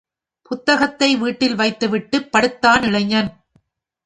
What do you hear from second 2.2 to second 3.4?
படுத்தான் இளைஞன்.